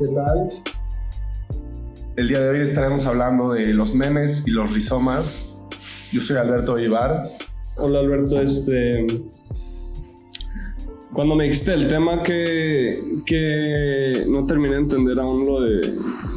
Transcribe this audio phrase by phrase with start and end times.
[0.00, 0.48] ¿Qué tal?
[2.16, 5.52] El día de hoy estaremos hablando de los memes y los rizomas.
[6.10, 7.24] Yo soy Alberto Ibar.
[7.76, 9.06] Hola Alberto, este...
[11.12, 15.94] Cuando me dijiste el tema que, que no terminé de entender aún lo de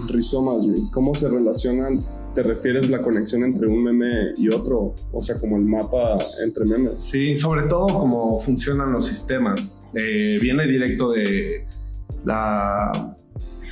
[0.10, 2.02] rizomas, ¿cómo se relacionan
[2.36, 6.66] te refieres la conexión entre un meme y otro, o sea, como el mapa entre
[6.66, 7.00] memes.
[7.00, 9.88] Sí, sobre todo cómo funcionan los sistemas.
[9.94, 11.68] Eh, viene directo de
[12.26, 13.13] la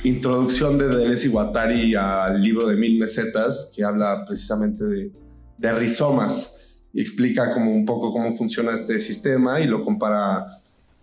[0.04, 5.12] introducción de Deleuze y Guattari al libro de Mil Mesetas, que habla precisamente de,
[5.58, 10.46] de rizomas y explica como un poco cómo funciona este sistema y lo compara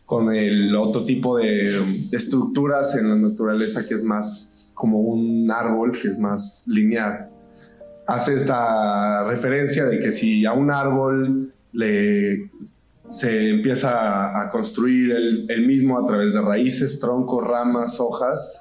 [0.06, 1.72] con el otro tipo de,
[2.10, 7.30] de estructuras en la naturaleza que es más como un árbol, que es más lineal.
[8.08, 12.50] Hace esta referencia de que si a un árbol le,
[13.10, 18.56] se empieza a construir el, mismo a través de raíces, troncos, ramas, hojas,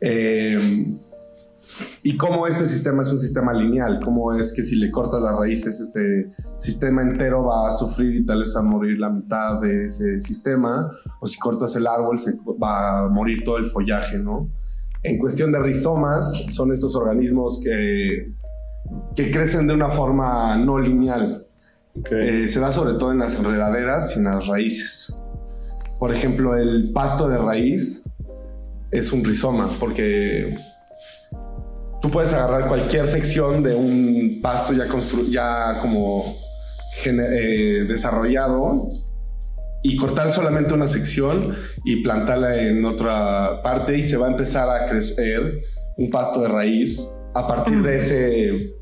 [0.00, 0.96] eh,
[2.02, 5.38] y cómo este sistema es un sistema lineal, cómo es que si le cortas las
[5.38, 9.84] raíces, este sistema entero va a sufrir y tal vez a morir la mitad de
[9.84, 14.48] ese sistema, o si cortas el árbol, se va a morir todo el follaje, ¿no?
[15.02, 18.34] En cuestión de rizomas, son estos organismos que
[19.14, 21.46] que crecen de una forma no lineal.
[22.10, 25.14] Eh, se da sobre todo en las enredaderas y en las raíces.
[25.98, 28.13] Por ejemplo, el pasto de raíz
[28.94, 30.56] es un rizoma, porque
[32.00, 34.86] tú puedes agarrar cualquier sección de un pasto ya,
[35.28, 36.24] ya como
[37.06, 38.88] eh, desarrollado
[39.82, 44.68] y cortar solamente una sección y plantarla en otra parte y se va a empezar
[44.68, 45.60] a crecer
[45.98, 48.74] un pasto de raíz a partir de ese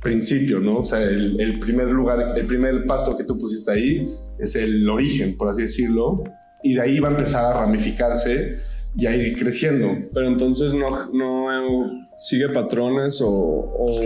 [0.00, 0.78] principio, ¿no?
[0.78, 5.36] O sea, el, primer lugar, el primer pasto que tú pusiste ahí es el origen,
[5.36, 6.24] por así decirlo,
[6.62, 8.58] y de ahí va a empezar a ramificarse
[8.96, 9.88] y a ir creciendo.
[10.12, 14.00] Pero entonces no, no sigue patrones o,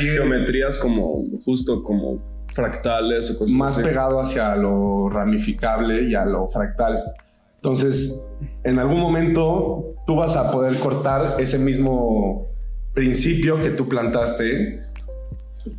[0.00, 2.22] geometrías como justo como
[2.52, 7.02] fractales o cosas más pegado hacia lo ramificable y a lo fractal.
[7.56, 8.24] Entonces,
[8.62, 12.48] en algún momento tú vas a poder cortar ese mismo
[12.94, 14.80] principio que tú plantaste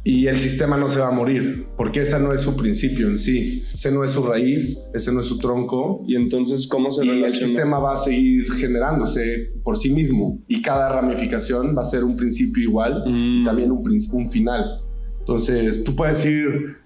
[0.03, 3.19] y el sistema no se va a morir, porque ese no es su principio en
[3.19, 6.03] sí, ese no es su raíz, ese no es su tronco.
[6.07, 10.61] Y entonces, ¿cómo se y el sistema va a seguir generándose por sí mismo y
[10.61, 13.45] cada ramificación va a ser un principio igual y mm.
[13.45, 14.77] también un, un, final.
[15.19, 16.77] Entonces, tú puedes ir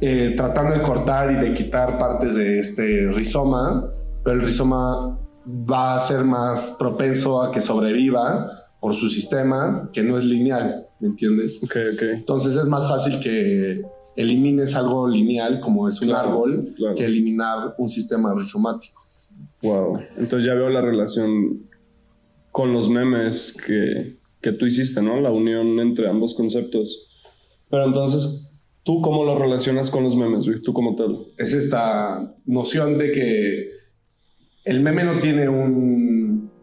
[0.00, 3.90] eh, tratando de cortar y de quitar partes de este rizoma,
[4.22, 10.02] pero el rizoma va a ser más propenso a que sobreviva por su sistema que
[10.02, 11.62] no es lineal, ¿me entiendes?
[11.62, 12.02] Ok, ok.
[12.14, 13.82] Entonces es más fácil que
[14.16, 19.02] elimines algo lineal como es un árbol que eliminar un sistema rizomático.
[19.62, 21.66] Wow, entonces ya veo la relación
[22.50, 25.20] con los memes que, que tú hiciste, ¿no?
[25.20, 27.06] La unión entre ambos conceptos.
[27.68, 31.04] Pero entonces, ¿tú cómo lo relacionas con los memes, ¿Tú cómo te
[31.42, 33.68] Es esta noción de que
[34.64, 36.05] el meme no tiene un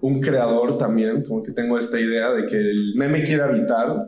[0.03, 4.05] un creador también, como que tengo esta idea de que el meme quiere habitar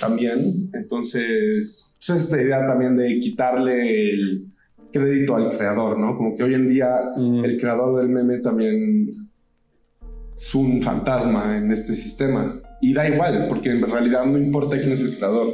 [0.00, 0.70] también.
[0.72, 4.46] Entonces, pues esta idea también de quitarle el
[4.92, 6.16] crédito al creador, ¿no?
[6.16, 7.44] Como que hoy en día mm.
[7.44, 9.08] el creador del meme también
[10.36, 12.62] es un fantasma en este sistema.
[12.80, 15.48] Y da igual, porque en realidad no importa quién es el creador,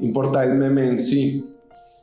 [0.00, 1.44] importa el meme en sí.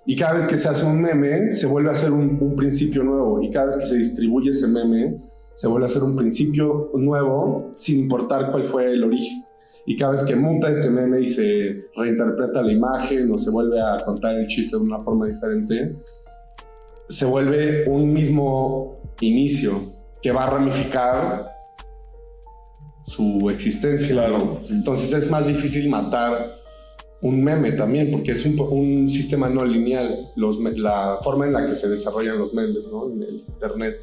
[0.05, 3.03] Y cada vez que se hace un meme, se vuelve a hacer un, un principio
[3.03, 3.43] nuevo.
[3.43, 5.19] Y cada vez que se distribuye ese meme,
[5.53, 9.43] se vuelve a hacer un principio nuevo sin importar cuál fue el origen.
[9.85, 13.81] Y cada vez que monta este meme y se reinterpreta la imagen o se vuelve
[13.81, 15.95] a contar el chiste de una forma diferente,
[17.09, 19.81] se vuelve un mismo inicio
[20.21, 21.51] que va a ramificar
[23.03, 24.27] su existencia.
[24.69, 26.61] Entonces es más difícil matar
[27.21, 31.87] un meme también, porque es un, sistema no lineal, la forma en la que se
[31.87, 33.97] desarrollan los memes en el Internet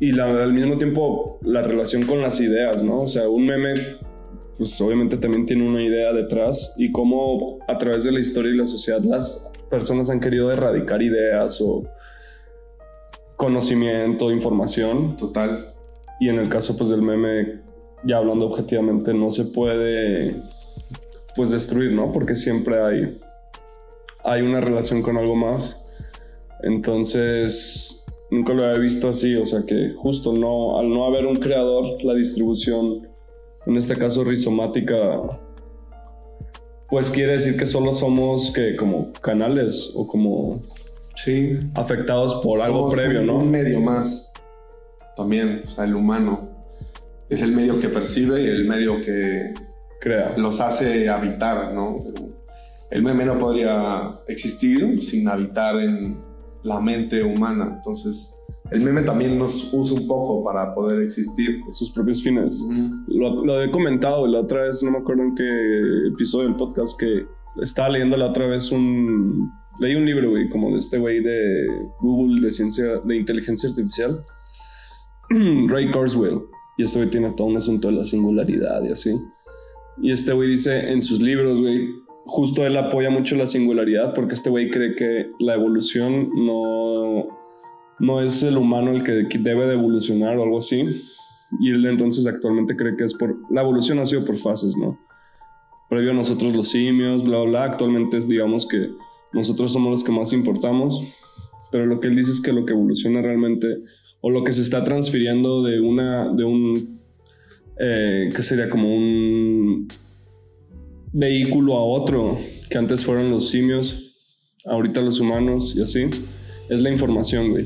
[0.00, 3.02] y al mismo tiempo la relación con las ideas, ¿no?
[3.02, 3.74] O sea, un meme,
[4.58, 8.56] pues obviamente también tiene una idea detrás y cómo a través de la historia y
[8.56, 11.84] la sociedad las personas han querido erradicar ideas o
[13.36, 15.16] conocimiento, información.
[15.16, 15.74] Total.
[16.20, 17.60] Y en el caso pues del meme,
[18.04, 20.36] ya hablando objetivamente, no se puede
[21.36, 22.12] pues destruir, ¿no?
[22.12, 23.20] Porque siempre hay,
[24.24, 25.80] hay una relación con algo más.
[26.62, 28.03] Entonces,
[28.34, 32.02] nunca lo había visto así, o sea que justo no, al no haber un creador,
[32.02, 33.08] la distribución,
[33.66, 35.20] en este caso rizomática,
[36.88, 40.60] pues quiere decir que solo somos que como canales o como
[41.14, 41.58] sí.
[41.74, 43.38] afectados por algo previo, ¿no?
[43.38, 44.32] Un medio más,
[45.16, 46.50] también, o sea, el humano.
[47.30, 49.54] es el medio que percibe y el medio que
[50.00, 50.34] Crea.
[50.36, 52.04] los hace habitar, ¿no?
[52.90, 56.33] El meme no podría existir sin habitar en
[56.64, 57.74] la mente humana.
[57.76, 58.34] Entonces,
[58.70, 61.60] el meme también nos usa un poco para poder existir.
[61.70, 62.66] Sus propios fines.
[62.68, 62.90] Ujú.
[63.08, 66.98] Lo, lo he comentado la otra vez, no me acuerdo en qué episodio del podcast,
[66.98, 67.26] que
[67.62, 69.50] estaba leyendo la otra vez un...
[69.80, 71.66] Leí un libro, güey, como de este güey de
[72.00, 74.24] Google de ciencia, de inteligencia artificial,
[75.68, 76.42] Ray Kurzweil.
[76.78, 79.16] Y este güey tiene todo un asunto de la singularidad y así.
[80.00, 81.88] Y este güey dice en sus libros, güey,
[82.26, 87.28] justo él apoya mucho la singularidad porque este güey cree que la evolución no,
[87.98, 90.84] no es el humano el que debe de evolucionar o algo así.
[91.60, 93.36] Y él entonces actualmente cree que es por...
[93.50, 94.98] La evolución ha sido por fases, ¿no?
[95.88, 97.64] Previo a nosotros los simios, bla, bla, bla.
[97.64, 98.90] Actualmente es, digamos que
[99.32, 101.00] nosotros somos los que más importamos.
[101.70, 103.78] Pero lo que él dice es que lo que evoluciona realmente,
[104.20, 107.00] o lo que se está transfiriendo de una, de un,
[107.78, 108.68] eh, ¿qué sería?
[108.68, 109.88] Como un
[111.14, 112.36] vehículo a otro,
[112.68, 114.12] que antes fueron los simios,
[114.66, 116.10] ahorita los humanos y así,
[116.68, 117.64] es la información, güey.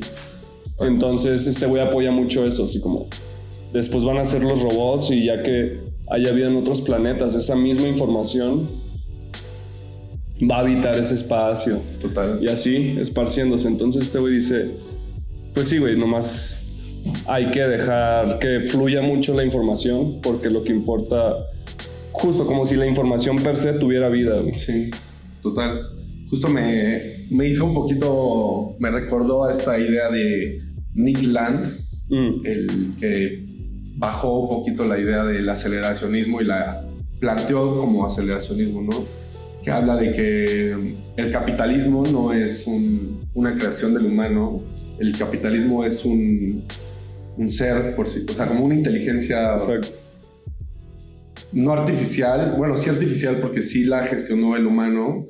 [0.79, 3.09] Entonces, este güey apoya mucho eso, así como
[3.73, 5.79] después van a ser los robots y ya que
[6.09, 8.67] haya vida en otros planetas, esa misma información
[10.49, 12.39] va a habitar ese espacio Total.
[12.41, 13.67] y así esparciéndose.
[13.67, 14.71] Entonces este güey dice,
[15.53, 16.65] pues sí, güey, nomás
[17.27, 21.35] hay que dejar que fluya mucho la información porque lo que importa,
[22.19, 24.53] justo como si la información per se tuviera vida, güey.
[24.55, 24.91] Sí,
[25.41, 25.79] total.
[26.29, 27.01] Justo me,
[27.31, 30.59] me hizo un poquito, me recordó a esta idea de
[30.93, 31.77] Nick Land,
[32.11, 33.45] Mm, el que
[33.97, 36.83] bajó un poquito la idea del aceleracionismo y la
[37.19, 39.03] planteó como aceleracionismo, ¿no?
[39.63, 44.59] Que habla de que el capitalismo no es un- una creación del humano,
[44.97, 46.63] el capitalismo es un,
[47.37, 49.89] un ser por sí, o sea, como una inteligencia exacto.
[51.51, 55.25] No artificial, bueno, sí artificial porque sí la gestionó el humano,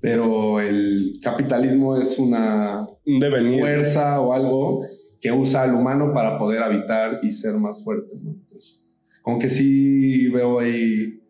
[0.00, 3.60] pero el capitalismo es una devenir.
[3.60, 4.82] fuerza o algo
[5.20, 8.30] que usa al humano para poder habitar y ser más fuerte, ¿no?
[8.32, 8.86] Entonces,
[9.22, 11.20] como que sí veo ahí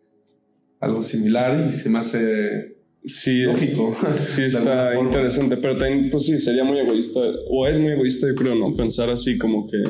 [0.79, 3.93] algo similar y se me hace Sí, es- lógico.
[4.11, 8.35] sí está interesante, pero también, pues sí, sería muy egoísta, o es muy egoísta, yo
[8.35, 8.75] creo, ¿no?
[8.75, 9.81] Pensar así como que,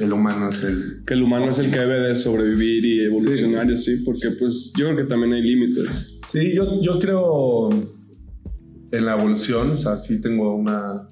[0.00, 1.02] El humano es el...
[1.06, 4.72] que el humano es el que debe de sobrevivir y evolucionar y así, porque pues
[4.76, 6.18] yo creo que también hay límites.
[6.26, 7.68] Sí, yo, yo creo
[8.90, 11.08] en la evolución, o sea, sí tengo una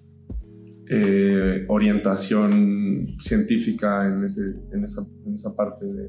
[0.88, 4.42] eh, orientación científica en, ese,
[4.72, 6.08] en, esa, en esa parte de,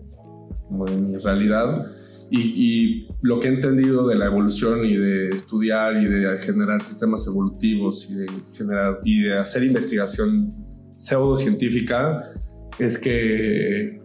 [0.67, 1.91] como de mi realidad.
[2.31, 6.81] Y, y lo que he entendido de la evolución y de estudiar y de generar
[6.81, 10.51] sistemas evolutivos y de, generar, y de hacer investigación
[10.97, 12.33] pseudocientífica
[12.79, 14.01] es que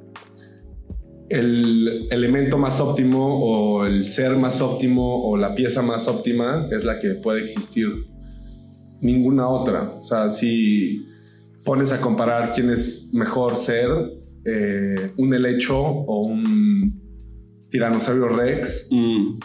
[1.29, 6.85] el elemento más óptimo o el ser más óptimo o la pieza más óptima es
[6.85, 8.07] la que puede existir.
[9.01, 9.93] Ninguna otra.
[10.01, 11.07] O sea, si
[11.65, 13.89] pones a comparar quién es mejor ser,
[14.45, 16.99] eh, un helecho o un
[17.69, 19.39] tiranosaurio rex, Mm,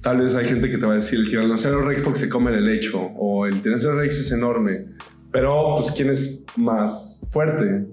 [0.00, 2.52] tal vez hay gente que te va a decir el tiranosaurio rex porque se come
[2.52, 4.84] el helecho o el tiranosaurio rex es enorme.
[5.32, 7.86] Pero, pues, ¿quién es más fuerte?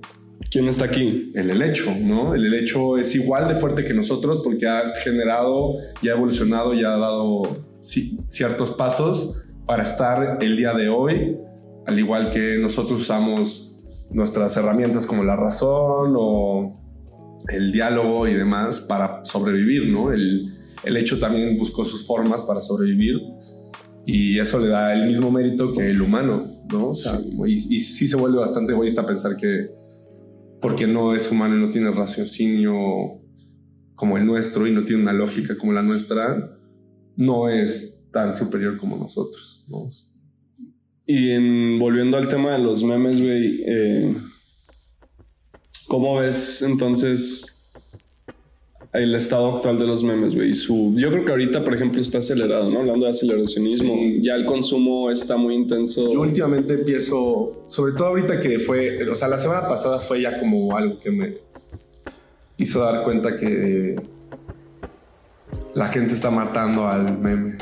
[0.49, 1.31] ¿Quién está aquí?
[1.35, 2.33] el helecho, ¿no?
[2.35, 6.83] El helecho es igual de fuerte que nosotros porque ha generado y ha evolucionado y
[6.83, 7.43] ha dado
[7.81, 11.37] ci- ciertos pasos para estar el día de hoy,
[11.85, 13.73] al igual que nosotros usamos
[14.09, 16.73] nuestras herramientas como la razón o
[17.47, 20.11] el diálogo y demás para sobrevivir, ¿no?
[20.11, 23.15] El helecho también buscó sus formas para sobrevivir
[24.05, 26.87] y eso le da el mismo mérito que el humano, ¿no?
[26.89, 29.69] O sea, y, y sí se vuelve bastante egoísta pensar que
[30.61, 32.75] porque no es humano y no tiene raciocinio
[33.95, 36.57] como el nuestro y no tiene una lógica como la nuestra,
[37.15, 39.65] no es tan superior como nosotros.
[39.69, 39.89] ¿no?
[41.05, 44.15] Y en- volviendo al tema de los memes, güey, eh,
[45.87, 47.60] ¿cómo ves entonces
[48.93, 50.49] el estado actual de los memes, güey?
[50.49, 52.79] Y Su, yo creo que ahorita, por ejemplo, está acelerado, ¿no?
[52.79, 54.19] Hablando de aceleracionismo, Sí.
[54.21, 56.11] ya el consumo está muy intenso.
[56.11, 60.37] Yo últimamente empiezo, sobre todo ahorita que fue, o sea, la semana pasada fue ya
[60.39, 61.37] como algo que me
[62.57, 63.95] hizo dar cuenta que
[65.73, 67.55] la gente está matando al meme.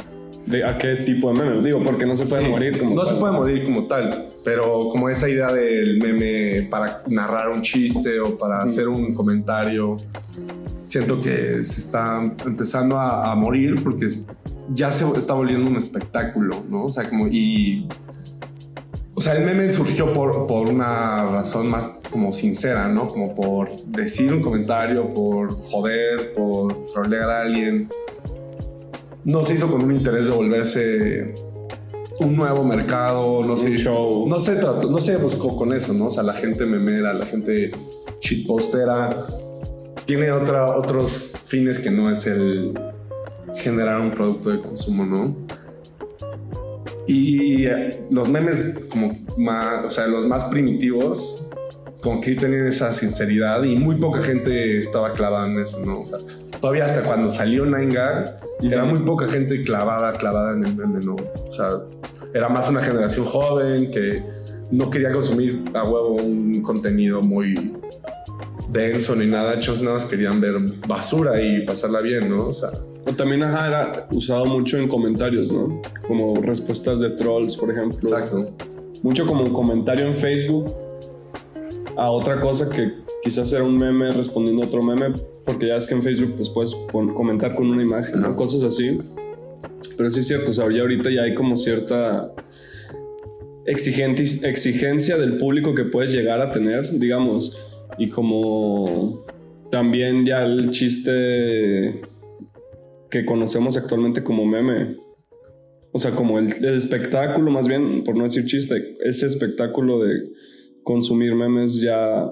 [0.47, 1.63] ¿De a qué tipo de memes?
[1.63, 2.51] Digo, porque no se pueden Sí.
[2.51, 3.13] morir como No tal.
[3.13, 8.19] se puede morir como tal, pero como esa idea del meme para narrar un chiste
[8.19, 9.95] o para hacer un comentario,
[10.89, 14.09] siento que se está empezando a, a morir porque
[14.73, 16.85] ya se está volviendo un espectáculo, ¿no?
[16.85, 17.87] O sea, como y...
[19.13, 23.07] O sea, el meme surgió por, por una razón más como sincera, ¿no?
[23.07, 27.89] Como por decir un comentario, por joder, por trolear a alguien.
[29.25, 31.33] No se hizo con un interés de volverse
[32.19, 34.27] un nuevo mercado, no sé, show.
[34.27, 36.05] No se trató, no se buscó con eso, ¿no?
[36.05, 37.71] O sea, la gente memera, la gente
[38.21, 39.27] shitpostera
[40.09, 42.73] tiene otra, otros fines que no es el
[43.53, 45.35] generar un producto de consumo, ¿no?
[47.05, 51.47] Y eh, los memes como más, o sea, los más primitivos,
[52.01, 55.99] como que tenían esa sinceridad y muy poca gente estaba clavada en eso, ¿no?
[56.01, 56.17] O sea,
[56.59, 61.05] todavía hasta cuando salió Nine Gag, era muy poca gente clavada, clavada en el meme,
[61.05, 61.17] ¿no?
[61.17, 61.69] O sea,
[62.33, 64.23] era más una generación joven que
[64.71, 67.75] no quería consumir a huevo un contenido muy
[68.71, 70.55] denso ni nada, ellos nada más querían ver
[70.87, 72.47] basura y pasarla bien, ¿no?
[72.47, 72.71] O sea,
[73.05, 75.81] O también, ajá, era usado mucho en comentarios, ¿no?
[76.07, 77.97] Como respuestas de trolls, por ejemplo.
[78.07, 78.51] exacto.
[79.03, 80.71] Mucho como un comentario en Facebook
[81.97, 85.13] a otra cosa que quizás era un meme respondiendo a otro meme,
[85.45, 88.35] porque ya es que en Facebook pues puedes comentar con una imagen, ¿no?
[88.35, 88.99] Cosas así.
[89.97, 92.31] Pero sí es cierto, o sea, ya ahorita ya hay como cierta
[93.65, 97.68] exigente- exigencia del público que puedes llegar a tener, digamos,
[97.99, 99.23] y como
[99.69, 102.01] también ya el chiste
[103.11, 104.97] que conocemos actualmente como meme.
[105.91, 110.29] O sea, como el, el espectáculo, más bien, por no decir chiste, ese espectáculo de
[110.83, 112.31] consumir memes ya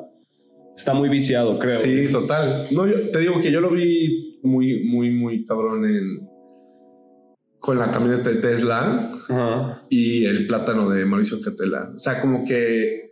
[0.75, 1.79] está muy viciado, creo.
[1.79, 2.67] Sí, total.
[2.71, 6.27] No, yo te digo que yo lo vi muy, muy, muy cabrón en
[7.59, 9.81] con la camioneta de Tesla Ajá.
[9.89, 11.91] y el plátano de Mauricio Catela.
[11.95, 13.06] O sea, como que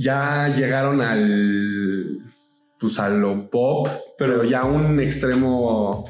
[0.00, 2.18] ya llegaron al
[2.78, 6.06] pues a lo pop, pero, Pero- ya un extremo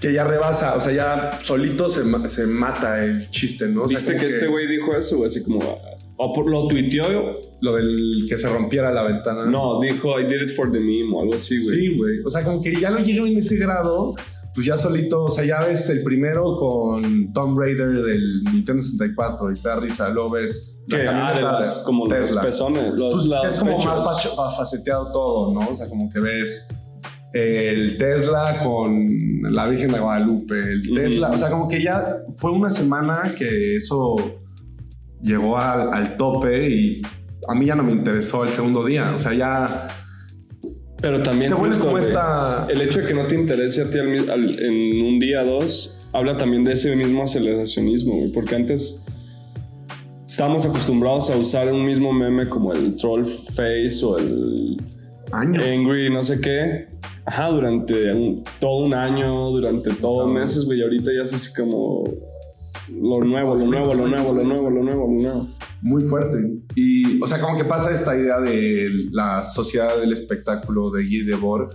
[0.00, 3.84] que ya rebasa, o sea, ya solito se, se mata el chiste, ¿no?
[3.84, 5.24] O sea, ¿Viste que este güey dijo eso?
[5.24, 5.60] Así como...
[6.16, 7.34] O por- lo tuiteó.
[7.60, 9.46] Lo del que se rompiera la ventana.
[9.46, 11.78] No, dijo I did it for the meme o algo así, güey.
[11.78, 12.18] Sí, güey.
[12.24, 14.14] O sea, como que ya lo llegan en ese grado,
[14.54, 19.52] pues ya solito, o sea, ya ves el primero con Tomb Raider del Nintendo 64
[19.52, 22.42] y te da risa, luego ves Que, ah, de camioneta las, como los Tesla.
[22.42, 24.36] pezones, los, Pues, los es como pechos.
[24.36, 25.68] más faceteado todo, ¿no?
[25.70, 26.68] O sea, como que ves
[27.32, 29.08] el Tesla con
[29.54, 30.94] la Virgen de Guadalupe, el.
[30.94, 34.16] Tesla, o sea, como que ya fue una semana que eso
[35.22, 37.02] llegó al, al tope y
[37.48, 39.88] a mí ya no me interesó el segundo día, o sea, ya
[41.02, 42.66] Pero también justo, como esta...
[42.70, 45.42] el hecho de que no te interese a ti al mi- al- en un día
[45.44, 49.04] dos habla también de ese mismo aceleracionismo, güey, porque antes
[50.26, 54.80] estábamos acostumbrados a usar un mismo meme como el troll face o el
[55.32, 55.60] año.
[55.62, 56.86] angry no sé qué.
[57.24, 62.04] Ajá, durante un- todo un año, durante todos meses, güey, ahorita ya es así como
[63.00, 65.48] lo nuevo, lo nuevo, lo nuevo, lo nuevo, lo nuevo, lo nuevo.
[65.82, 66.38] Muy fuerte.
[66.76, 71.24] Y, o sea, como que pasa esta idea de la sociedad del espectáculo de Guy
[71.24, 71.72] Debord.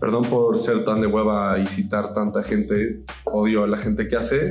[0.00, 3.04] Perdón por ser tan de hueva y citar tanta gente.
[3.24, 4.50] Odio a la gente que hace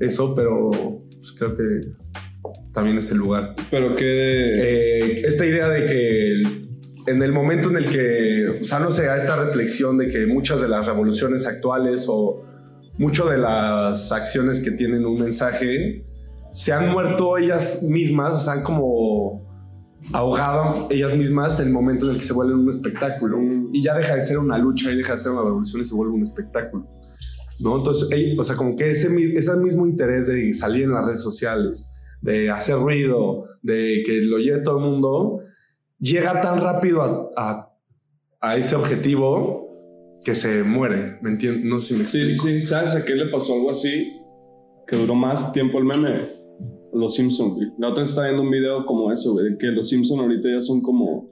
[0.00, 1.92] eso, pero pues, creo que
[2.72, 3.54] también es el lugar.
[3.70, 4.04] Pero que.
[4.04, 9.08] Eh, esta idea de que en el momento en el que, o sea, no sé,
[9.08, 12.44] a esta reflexión de que muchas de las revoluciones actuales o
[12.96, 16.04] mucho de las acciones que tienen un mensaje
[16.52, 19.46] se han muerto ellas mismas, o sea, han como
[20.12, 23.38] ahogado ellas mismas en el momento en el que se vuelven un espectáculo
[23.72, 25.94] y ya deja de ser una lucha y deja de ser una revolución y se
[25.94, 26.86] vuelve un espectáculo.
[27.60, 27.76] ¿No?
[27.78, 31.20] Entonces, ey, o sea, como que ese, ese mismo interés de salir en las redes
[31.22, 31.90] sociales,
[32.22, 35.40] de hacer ruido, de que lo lleve todo el mundo,
[35.98, 37.64] llega tan rápido a, a-
[38.40, 39.66] a ese objetivo
[40.24, 41.64] que se muere, ¿me entiendes?
[41.64, 42.42] No sé si me Sí, explico.
[42.44, 44.12] sí, ¿sabes a qué le pasó algo así?
[44.86, 46.28] Que duró más tiempo el meme.
[46.92, 47.68] Los Simpsons, güey.
[47.78, 50.80] La otra estaba viendo un video como eso, güey, que los Simpsons ahorita ya son
[50.80, 51.26] como.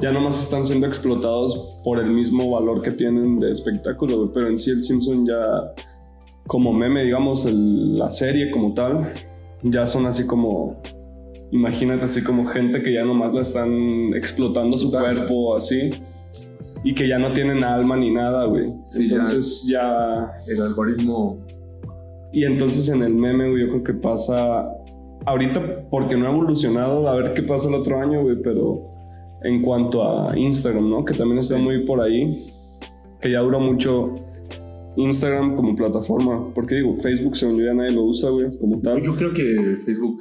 [0.00, 4.30] Ya nomás están siendo explotados por el mismo valor que tienen de espectáculo, güey.
[4.32, 5.74] Pero en sí el Simpson ya.
[6.46, 9.12] Como meme, digamos, el- la serie como tal,
[9.62, 10.80] ya son así como.
[11.50, 15.14] Imagínate así como gente que ya nomás la están explotando su Total.
[15.16, 15.92] cuerpo así.
[16.84, 18.72] Y que ya no tienen alma ni nada, güey.
[18.84, 19.16] Sí, ya.
[19.16, 20.32] entonces ya...
[20.48, 21.36] El algoritmo
[22.32, 24.68] Y entonces en el meme, güey, yo creo que pasa...
[25.24, 28.90] Ahorita, porque no ha evolucionado, a ver qué pasa el otro año, güey, pero
[29.44, 31.04] en cuanto a Instagram, ¿no?
[31.04, 31.62] Que también está Sí.
[31.62, 32.36] muy por ahí.
[33.20, 34.14] Que ya dura mucho
[34.96, 36.46] Instagram como plataforma.
[36.54, 39.00] Porque digo, Facebook, según yo, ya nadie lo usa, güey, como tal.
[39.02, 40.20] Yo creo que Facebook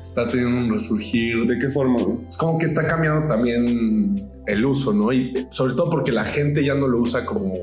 [0.00, 1.46] está teniendo un resurgir.
[1.46, 2.16] ¿De qué forma, güey?
[2.28, 5.12] Es como que está cambiando también el uso, ¿no?
[5.12, 7.54] Y sobre todo porque la gente ya no lo usa como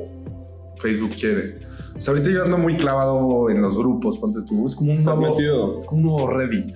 [0.78, 1.56] Facebook quiere.
[2.02, 4.66] O sea, ahorita yo ando muy clavado en los grupos, ponte tú.
[4.66, 5.80] Es como un, Estás nuevo, metido.
[5.92, 6.74] un nuevo Reddit,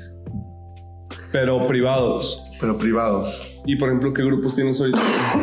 [1.31, 2.43] Pero privados.
[2.61, 3.41] pero privados.
[3.65, 4.99] Y por ejemplo, ¿qué grupos tienes ahorita?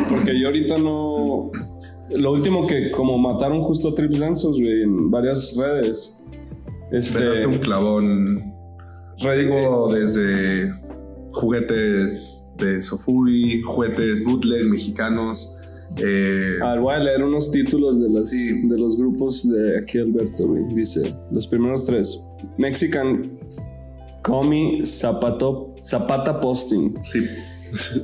[0.09, 1.51] Porque yo ahorita no.
[2.11, 6.17] Lo último que como mataron justo a Trips Densos, güey, en varias redes.
[6.89, 7.45] Este.
[7.45, 8.53] Un clavón.
[9.19, 10.73] Reddit, Digo, desde
[11.33, 15.52] juguetes de Sofuri, juguetes bootleg mexicanos.
[15.97, 18.67] Eh, A ver, voy a leer unos títulos de, las, Sí.
[18.67, 20.63] de los grupos de aquí Alberto, güey.
[20.73, 22.19] Dice, los primeros tres.
[22.57, 23.37] Mexican
[24.21, 26.95] Comi Zapato, Zapata Posting.
[27.03, 27.25] sí.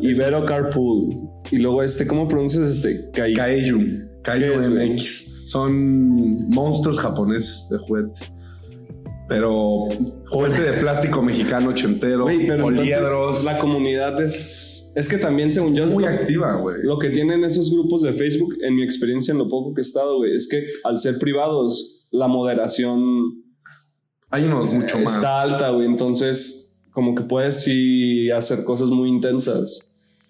[0.01, 1.15] Ibero Carpool.
[1.51, 3.09] Y luego este, ¿cómo pronuncias este?
[3.11, 3.35] Kai.
[3.35, 3.77] Kaiju.
[4.23, 4.69] Kaiju.
[4.69, 5.49] MX.
[5.51, 8.19] Son monstruos japoneses de juguete.
[9.29, 9.87] Pero
[10.27, 13.43] juguete de plástico mexicano ochentero, pero entonces poliedros.
[13.45, 14.91] la comunidad es...
[14.95, 15.85] Es que también, según yo...
[15.85, 16.77] muy activa, güey.
[16.81, 19.83] Lo que tienen esos grupos de Facebook, en mi experiencia, en lo poco que he
[19.83, 23.43] estado, güey, es que al ser privados, la moderación
[24.31, 25.13] Hay unos mucho más.
[25.13, 25.85] está alta, güey.
[25.85, 29.88] Entonces, como que puedes sí hacer cosas muy intensas.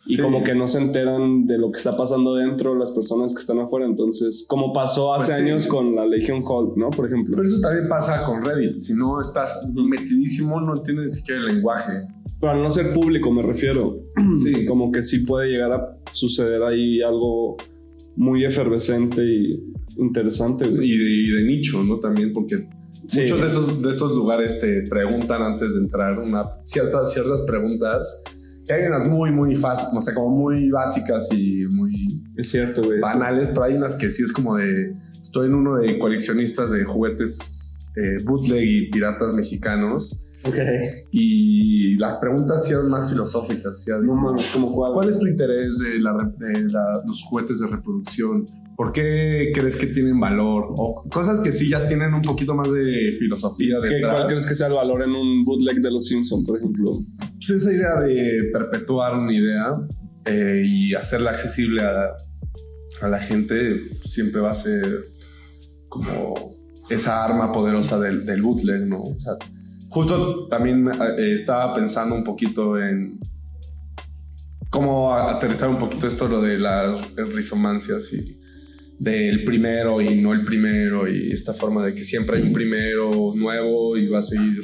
[0.09, 0.21] Y Sí.
[0.23, 3.59] como que no se enteran de lo que está pasando dentro las personas que están
[3.59, 3.85] afuera.
[3.85, 5.43] Entonces, como pasó hace Pues sí.
[5.45, 6.89] años con la Legion Hulk, ¿no?
[6.89, 7.35] Por ejemplo.
[7.37, 8.81] Pero eso también pasa con Reddit.
[8.81, 11.93] Si no estás metidísimo, no entiendes ni siquiera el lenguaje.
[12.41, 13.99] Pero al no ser público, me refiero.
[14.43, 14.65] Sí.
[14.65, 17.55] Como que sí puede llegar a suceder ahí algo
[18.15, 19.63] muy efervescente y
[19.97, 20.91] interesante, güey.
[20.91, 21.99] Y de, y de nicho, ¿no?
[21.99, 22.67] También porque
[23.07, 23.21] Sí.
[23.21, 28.23] muchos de estos, de estos lugares te preguntan antes de entrar una, ciertas, ciertas preguntas.
[28.69, 31.91] Que hay unas muy, muy fáciles, o sea, como muy básicas y muy
[32.37, 32.99] Es cierto, güey.
[32.99, 34.93] banales, pero hay unas que sí es como de.
[35.23, 40.23] Estoy en uno de coleccionistas de juguetes eh, bootleg y piratas mexicanos.
[40.45, 40.55] Ok.
[41.11, 43.83] Y las preguntas sí eran más filosóficas.
[43.83, 43.91] ¿sí?
[44.03, 44.93] No mames, como cuál.
[44.93, 48.45] ¿Cuál es tu interés de, la re- de la- los juguetes de reproducción?
[48.79, 50.67] ¿Por qué crees que tienen valor?
[50.77, 54.13] O cosas que sí ya tienen un poquito más de filosofía ¿Qué- detrás.
[54.15, 57.01] ¿Cuál crees que sea el valor en un bootleg de los Simpsons, por ejemplo?
[57.35, 59.75] Pues esa idea de perpetuar una idea
[60.23, 62.15] eh, y hacerla accesible a,
[63.01, 65.09] a la gente siempre va a ser
[65.89, 66.33] como
[66.89, 69.01] esa arma poderosa del, del bootleg, ¿no?
[69.01, 69.33] O sea,
[69.89, 73.19] justo también eh, estaba pensando un poquito en
[74.69, 78.38] cómo aterrizar un poquito esto lo de las rizomancias y
[78.99, 83.31] del primero y no el primero y esta forma de que siempre hay un primero
[83.33, 84.61] nuevo y va a seguir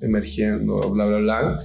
[0.00, 1.58] emergiendo, bla, bla, bla.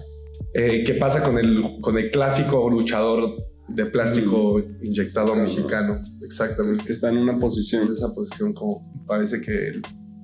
[0.53, 3.35] Eh, ¿Qué pasa con el, con el clásico luchador
[3.67, 5.99] de plástico inyectado mexicano?
[6.23, 6.85] Exactamente.
[6.85, 7.88] Que está en una posición.
[7.88, 9.81] En esa posición como parece que él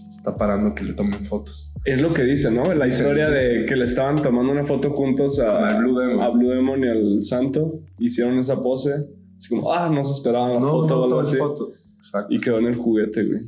[0.09, 1.71] está parando que le tomen fotos.
[1.83, 2.73] Es lo que dice, ¿no?
[2.73, 6.23] La historia de que le estaban tomando una foto juntos a, Blue Demon.
[6.23, 7.81] a Blue Demon y al Santo.
[7.99, 8.91] Hicieron esa pose.
[9.38, 11.38] Así como, ah, no se esperaban la foto o algo así.
[11.38, 11.71] foto.
[11.98, 12.34] Exacto.
[12.34, 13.41] Y quedó en el juguete, güey.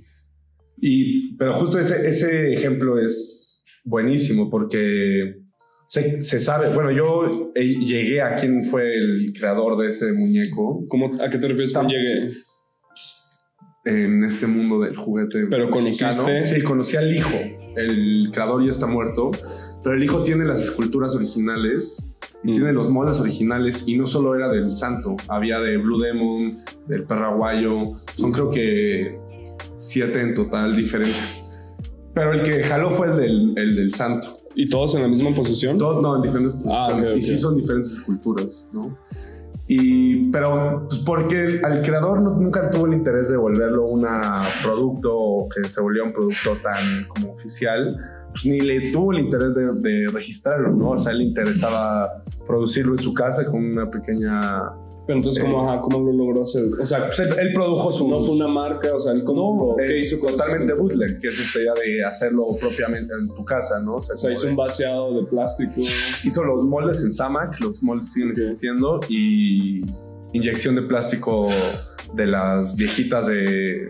[0.79, 5.37] Y, pero justo ese, ese ejemplo es buenísimo porque
[5.87, 10.83] se, se sabe, bueno, yo eh, llegué a quién fue el creador de ese muñeco
[10.89, 12.31] ¿Cómo, ¿A qué te refieres con llegué?
[13.85, 15.47] en este mundo del juguete.
[15.49, 16.11] Pero mexicano.
[16.23, 17.35] conociste- Sí, conocí al hijo.
[17.75, 19.31] El creador ya está muerto,
[19.87, 22.53] pero el hijo tiene las esculturas originales y Mm.
[22.55, 27.05] tiene los moldes originales y no solo era del santo, había de Blue Demon, del
[27.05, 29.17] perraguayo, son creo que
[29.75, 31.41] siete en total diferentes.
[32.13, 34.27] Pero el que jaló fue el del, el del santo.
[34.55, 35.77] ¿Y todos en la misma posición?
[35.77, 37.11] Todos, no, en diferentes Ah, posiciones.
[37.11, 38.97] ok, Y sí son diferentes esculturas, ¿no?
[39.69, 44.05] Y, pero, pues porque al creador no- nunca tuvo el interés de volverlo un
[44.63, 47.97] producto o que se volviera un producto tan como oficial,
[48.31, 50.91] pues ni le tuvo el interés de, de registrarlo, ¿no?
[50.91, 54.63] O sea, él le interesaba producirlo en su casa con una pequeña...
[55.07, 55.69] Pero entonces, ¿cómo, Eh.
[55.71, 56.65] ajá, ¿cómo lo logró hacer?
[56.81, 58.09] O sea, Pues él, él produjo su...
[58.09, 59.69] no fue una marca, o sea, él como...
[59.71, 63.33] No, ¿qué eh, hizo con totalmente bootleg, que es esta idea de hacerlo propiamente en
[63.33, 63.95] tu casa, ¿no?
[63.95, 65.79] O sea, hizo de- un vaciado de plástico.
[66.25, 68.37] hizo los moldes en Samac, los moldes siguen Ok.
[68.37, 69.81] existiendo y
[70.33, 71.47] inyección de plástico
[72.13, 73.89] de las viejitas de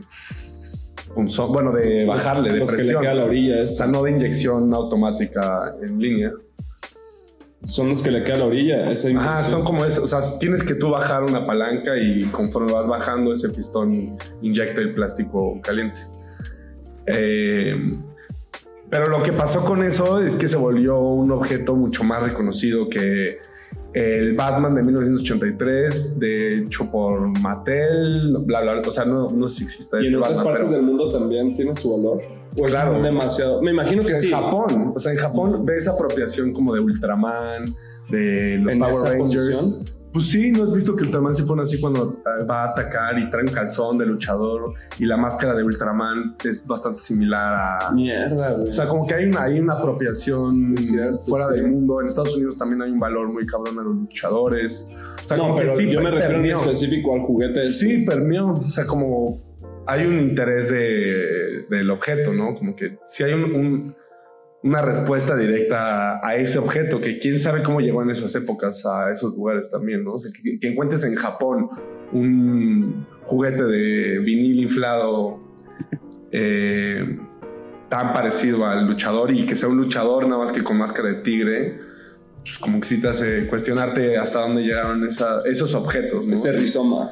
[1.17, 3.77] punzón, bueno, de bajarle, de los que le queda a la orilla o esta.
[3.77, 6.31] sea, no de inyección automática en línea.
[7.63, 8.91] Son los que le queda a la orilla.
[8.91, 10.03] Esa Ajá, son como eso.
[10.03, 14.79] O sea, tienes que tú bajar una palanca y conforme vas bajando ese pistón inyecta
[14.79, 16.01] el plástico caliente.
[17.07, 17.97] Eh,
[18.91, 22.89] pero lo que pasó con eso es que se volvió un objeto mucho más reconocido
[22.89, 23.39] que
[23.93, 28.89] el Batman de 1983, de hecho por Mattel, bla, bla, bla.
[28.89, 31.09] O sea, no, no sé si existe Y en otras Batman, partes pero- del mundo
[31.11, 32.21] también tiene su valor.
[32.59, 33.01] O es Claro.
[33.01, 33.61] demasiado.
[33.61, 34.31] Me imagino que en sí.
[34.31, 37.65] Japón, o sea, en Japón ves apropiación como de Ultraman,
[38.09, 39.49] de los En Power esa Rangers.
[39.51, 39.96] posición.
[40.13, 43.19] Pues sí, ¿no has visto que Ultraman se pone así cuando eh, va a atacar
[43.19, 47.91] y trae un calzón de luchador y la máscara de Ultraman es bastante similar a...
[47.91, 48.69] Mierda, güey.
[48.69, 52.01] O sea, como que hay una, hay una apropiación cierto, fuera del mundo.
[52.01, 54.89] En Estados Unidos también hay un valor muy cabrón a los luchadores.
[55.23, 56.61] O sea, no, como que pero sí, yo me refiero en permeó.
[56.61, 57.67] específico al juguete.
[57.67, 57.85] este.
[57.87, 58.53] Sí, permeó.
[58.53, 59.39] O sea, como
[59.85, 62.55] hay un interés de, del objeto, ¿no?
[62.55, 63.95] Como que sí hay un- un-
[64.63, 68.85] una respuesta directa a, a ese objeto, que quién sabe cómo llegó en esas épocas
[68.85, 70.13] a esos lugares también, ¿no?
[70.13, 71.69] O sea, que, que encuentres en Japón
[72.11, 75.39] un juguete de vinil inflado
[76.31, 77.17] eh,
[77.89, 81.15] tan parecido al luchador y que sea un luchador nada más que con máscara de
[81.15, 81.79] tigre.
[82.41, 86.33] Pues como que sí te hace cuestionarte hasta dónde llegaron esa- esos objetos, ¿no?
[86.33, 87.11] Ese rizoma.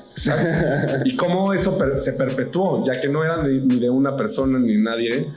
[1.06, 4.60] y cómo eso per- se perpetuó, ya que no era ni, ni de una persona
[4.60, 5.28] ni nadie,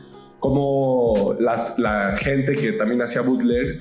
[0.41, 3.81] cómo la gente que también hacía bootleg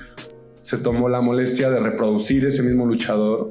[0.62, 3.50] se tomó la molestia de reproducir ese mismo luchador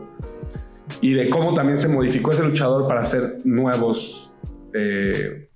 [1.01, 4.31] y de cómo también se modificó ese luchador para hacer nuevos
[4.73, 5.49] eh,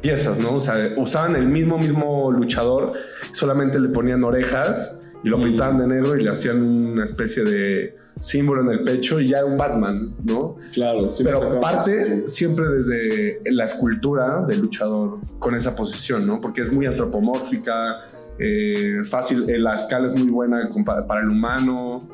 [0.00, 0.56] piezas, ¿no?
[0.56, 2.94] O sea, usaban el mismo, mismo luchador,
[3.32, 7.96] solamente le ponían orejas y lo pintaban de negro y le hacían una especie de
[8.20, 10.56] símbolo en el pecho y ya un Batman, ¿no?
[10.72, 16.40] Claro, Pero parte siempre desde la escultura del luchador con esa posición, ¿no?
[16.40, 18.04] Porque es muy antropomórfica,
[18.38, 20.68] eh, es fácil, eh, la escala es muy buena
[21.06, 22.08] para el humano.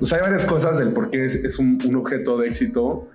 [0.00, 3.08] O sea, hay varias cosas del por qué es, es un, un objeto de éxito,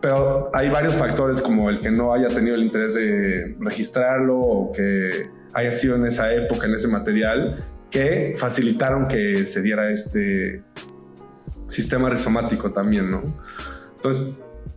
[0.00, 4.72] pero hay varios factores como el que no haya tenido el interés de registrarlo o
[4.72, 7.56] que haya sido en esa época, en ese material,
[7.90, 10.62] que facilitaron que se diera este
[11.68, 13.22] sistema rizomático también, ¿no?
[13.96, 14.24] Entonces,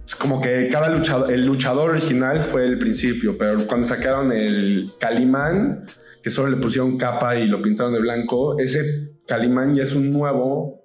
[0.06, 4.92] es como que cada luchador, el luchador original fue el principio, pero cuando sacaron el
[5.00, 5.86] Calimán,
[6.22, 10.12] que solo le pusieron capa y lo pintaron de blanco, ese Calimán ya es un
[10.12, 10.82] nuevo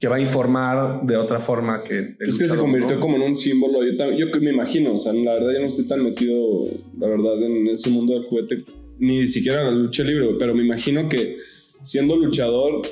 [0.00, 3.00] que va a informar de otra forma que el Es que se convirtió ¿no?
[3.00, 3.84] como en un símbolo.
[3.84, 6.66] Yo, tam- yo me imagino, o sea, la verdad yo no estoy tan metido,
[6.98, 8.64] la verdad, en ese mundo del juguete,
[8.98, 11.36] ni siquiera en la lucha libre, pero me imagino que
[11.82, 12.82] siendo luchador,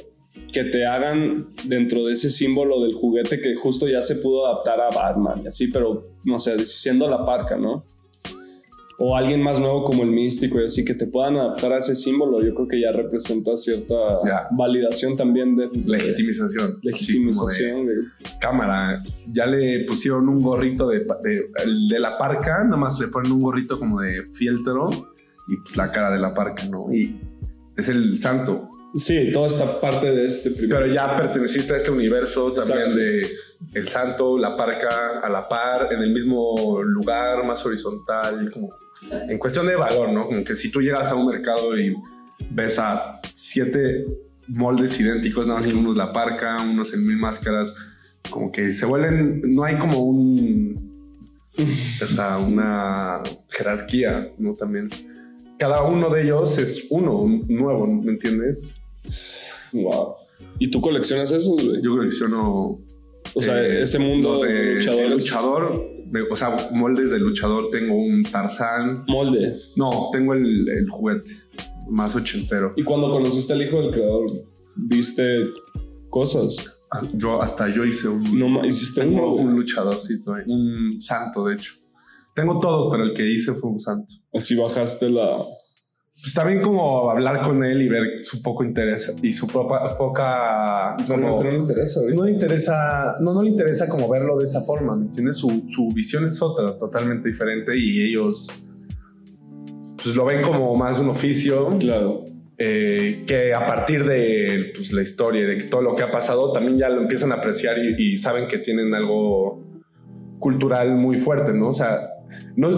[0.52, 4.80] que te hagan dentro de ese símbolo del juguete que justo ya se pudo adaptar
[4.80, 7.84] a Batman y así, pero no sé, siendo la parca, ¿no?
[9.02, 11.94] O alguien más nuevo como el místico y así, que te puedan adaptar a ese
[11.94, 13.94] símbolo, yo creo que ya representa cierta
[14.26, 14.46] Ya.
[14.50, 16.78] validación también de, Legitimización.
[16.82, 17.86] legitimización.
[17.86, 18.02] De- de
[18.40, 19.02] cámara.
[19.32, 23.32] Ya le pusieron un gorrito de, de, el de la parca, nada más le ponen
[23.32, 24.90] un gorrito como de fieltro
[25.48, 26.92] y pues la cara de la parca, ¿no?
[26.92, 27.18] Y
[27.78, 28.68] es el santo.
[28.94, 30.80] Sí, toda esta parte de este primero.
[30.80, 32.98] Pero ya perteneciste a este universo también Exacto.
[32.98, 33.28] de
[33.74, 38.68] el santo, la parca a la par, en el mismo lugar, más horizontal, como
[39.10, 40.26] en cuestión de valor, ¿no?
[40.26, 41.94] Como que si tú llegas a un mercado y
[42.50, 44.06] ves a siete
[44.48, 47.74] moldes idénticos, nada más que unos la parca, unos en mil máscaras,
[48.28, 50.90] como que se vuelven, no hay como un,
[51.56, 54.54] o sea, una jerarquía, ¿no?
[54.54, 54.90] También.
[55.58, 58.79] Cada uno de ellos es uno, un nuevo, ¿me entiendes?
[59.72, 60.14] Wow.
[60.58, 61.82] ¿Y tú coleccionas esos, güey?
[61.82, 62.78] Yo colecciono
[63.34, 65.10] O sea, Eh, ese mundo de, de luchadores.
[65.12, 67.70] luchador, de- o sea, moldes de luchador.
[67.70, 69.04] Tengo un Tarzán.
[69.08, 69.54] Molde.
[69.76, 71.30] No, tengo el, el juguete
[71.88, 72.72] más ochentero.
[72.76, 74.26] Y cuando conociste al hijo del creador,
[74.76, 75.46] viste
[76.08, 76.82] cosas.
[76.92, 79.44] Ah, Yo hasta yo hice un, No hiciste un güey.
[79.56, 81.74] luchadorcito, ahí, un santo de hecho.
[82.34, 84.12] Tengo todos, pero el que hice fue un santo.
[84.32, 85.44] Así bajaste la.
[86.22, 90.94] Pues también como hablar con él y ver su poco interés y su poca, poca
[91.06, 94.94] como- le interesa, no le interesa, no, no le interesa como verlo de esa forma,
[94.96, 95.36] ¿me entiendes?
[95.38, 98.48] Su, su visión es otra, totalmente diferente y ellos
[100.02, 102.24] pues lo ven como más un oficio Claro.
[102.58, 106.52] eh, que a partir de pues, la historia y de todo lo que ha pasado
[106.52, 109.62] también ya lo empiezan a apreciar y, y saben que tienen algo
[110.38, 111.68] cultural muy fuerte, ¿no?
[111.68, 112.10] O sea,
[112.56, 112.68] no,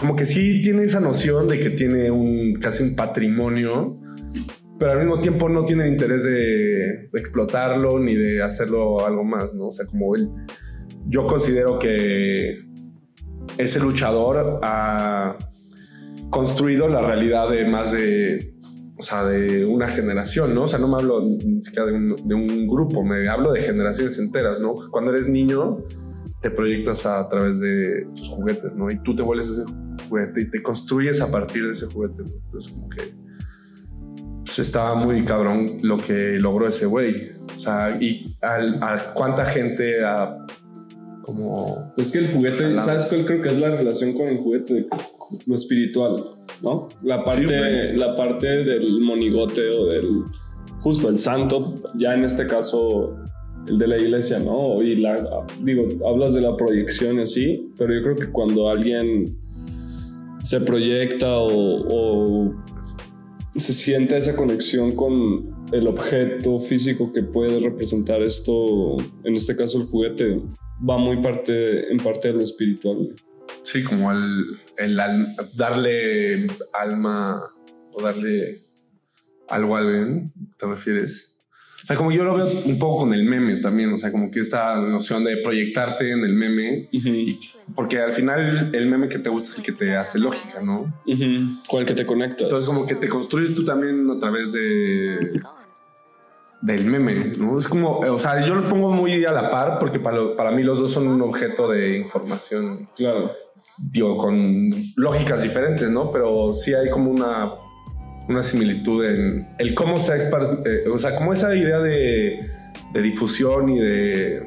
[0.00, 4.00] como que sí tiene esa noción de que tiene un casi un patrimonio,
[4.78, 9.66] pero al mismo tiempo no tiene interés de, explotarlo ni de hacerlo algo más, ¿no?
[9.66, 10.30] O sea, como él,
[11.06, 12.60] yo considero que
[13.58, 15.36] ese luchador ha
[16.30, 18.54] construido la realidad de más de,
[18.96, 20.62] o sea, de una generación, ¿no?
[20.62, 23.60] O sea, no me hablo ni siquiera de un, de un grupo, me hablo de
[23.60, 24.76] generaciones enteras, ¿no?
[24.90, 25.84] Cuando eres niño,
[26.40, 28.90] te proyectas a través de tus juguetes, ¿no?
[28.90, 29.64] Y tú te vuelves ese
[30.08, 32.30] juguete y te construyes a partir de ese juguete, ¿no?
[32.44, 33.02] Entonces, como que
[34.44, 37.32] pues, estaba muy cabrón lo que logró ese güey.
[37.56, 40.46] O sea, y al- a cuánta gente ha
[41.22, 41.92] como...
[41.96, 42.78] Es que el juguete.
[42.80, 44.88] ¿sabes cuál creo que es la relación con el juguete?
[45.46, 46.24] Lo espiritual,
[46.62, 46.88] ¿no?
[47.02, 47.96] La parte, güey.
[47.96, 50.24] la parte del monigote o del.
[50.80, 53.16] Justo el santo, ya en este caso
[53.68, 54.82] el de la iglesia, ¿no?
[54.82, 59.36] Y la, digo, hablas de la proyección y así, pero yo creo que cuando alguien
[60.42, 62.54] se proyecta o,
[63.56, 69.80] se siente esa conexión con el objeto físico que puede representar esto, en este caso
[69.80, 70.40] el juguete,
[70.88, 73.14] va muy parte, en parte de lo espiritual.
[73.62, 74.44] Sí, como el,
[74.78, 75.26] el al-
[75.56, 77.42] darle alma
[77.92, 78.58] o darle
[79.48, 81.29] algo a alguien, ¿te refieres?
[81.82, 84.30] O sea, como yo lo veo un poco con el meme también, o sea, como
[84.30, 87.40] que esta noción de proyectarte en el meme, y-
[87.74, 90.92] porque al final el meme que te gusta es el que te hace lógica, ¿no?
[91.68, 92.42] Con el que te conectas.
[92.42, 95.40] Entonces como que te construyes tú también a través de
[96.62, 97.58] del meme, ¿no?
[97.58, 100.50] Es como, o sea, yo lo pongo muy a la par porque para, lo- para
[100.50, 103.32] mí los dos son un objeto de información claro.
[103.78, 106.10] digo, con lógicas diferentes, ¿no?
[106.10, 107.48] Pero sí hay como una,
[108.30, 112.50] una similitud en el cómo se ha eh, o sea, como esa idea de,
[112.92, 114.46] de difusión y de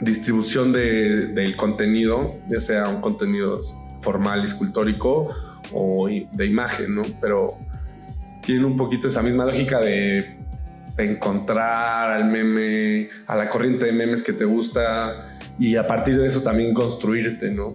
[0.00, 3.60] distribución de- del contenido, ya sea un contenido
[4.00, 5.28] formal, escultórico
[5.72, 7.02] o de imagen, ¿no?
[7.20, 7.58] Pero
[8.42, 10.36] tienen un poquito esa misma lógica de,
[10.96, 16.18] de encontrar al meme, a la corriente de memes que te gusta y a partir
[16.18, 17.74] de eso también construirte, ¿no?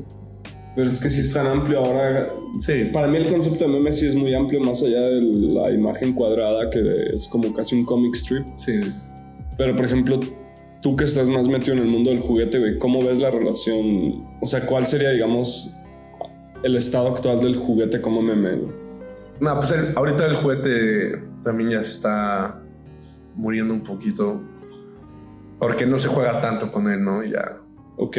[0.77, 2.29] Pero es que sí es tan amplio ahora.
[2.61, 5.71] Sí, Para mí el concepto de meme sí es muy amplio, más allá de la
[5.71, 6.79] imagen cuadrada, que
[7.15, 8.45] es como casi un comic strip.
[8.55, 8.79] sí.
[9.57, 10.19] Pero, por ejemplo,
[10.83, 14.23] tú que estás más metido en el mundo del juguete, güey, ¿cómo ves la relación?
[14.39, 15.75] O sea, ¿cuál sería, digamos,
[16.61, 18.51] el estado actual del juguete como meme?
[18.55, 18.71] güey?
[19.39, 22.61] No, pues el- ahorita el juguete también ya se está
[23.33, 24.39] muriendo un poquito.
[25.57, 27.23] Porque no se juega tanto con él, ¿no?
[27.23, 27.57] Ya.
[27.97, 28.17] Ok.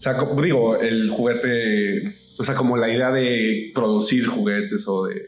[0.00, 2.14] O sea, como digo, el juguete.
[2.38, 5.20] O sea, como la idea de producir juguetes o de.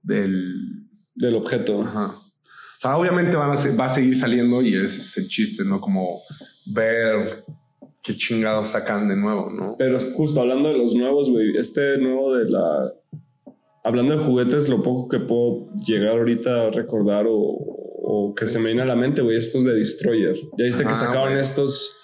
[0.00, 0.86] Del.
[1.12, 1.82] Del objeto.
[1.82, 2.14] Ajá.
[2.14, 5.80] O sea, obviamente van a va a seguir saliendo y ese es el chiste, ¿no?
[5.80, 6.20] Como
[6.66, 7.44] ver
[8.00, 9.74] qué chingados sacan de nuevo, ¿no?
[9.76, 12.92] Pero justo hablando de los nuevos, güey, este nuevo de la...
[13.82, 18.60] Hablando de juguetes, lo poco que puedo llegar ahorita a recordar o, o que se
[18.60, 20.36] me viene a la mente, güey, estos de Destroyer.
[20.56, 21.96] Ya viste que Ah, sacaron estos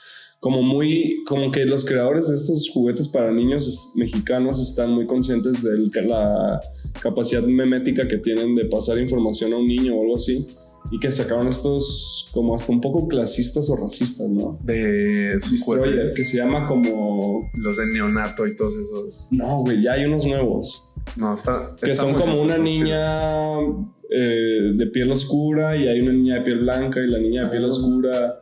[0.45, 5.63] como muy, como que los creadores de estos juguetes para niños mexicanos están muy conscientes
[5.63, 6.61] de la
[7.01, 10.47] capacidad memética que tienen de pasar información a un niño o algo así.
[10.91, 14.59] Y que sacaron estos como hasta un poco clasistas o racistas, ¿no?
[14.63, 19.29] De Destroyer, que se llama como Los de neonato y todos esos.
[19.31, 20.91] no, güey, ya hay unos nuevos.
[21.17, 21.75] No, está.
[21.83, 23.61] Que está son muy como una niña
[24.11, 27.49] eh, de piel oscura y hay una niña de piel blanca y la niña de
[27.49, 27.69] piel Ah.
[27.69, 28.41] oscura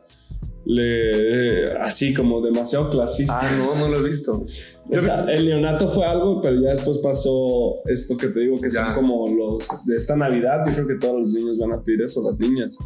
[0.65, 3.39] le así como demasiado clasista.
[3.41, 4.45] Ah, no, no lo he visto.
[4.91, 8.69] o sea, el neonato fue algo, pero ya después pasó esto que te digo que
[8.69, 8.85] Ya.
[8.85, 10.63] son como los de esta Navidad.
[10.67, 12.77] Yo creo que todos los niños van a pedir eso, las niñas.